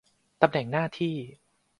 [0.41, 1.15] ตำแหน่งหน้าที่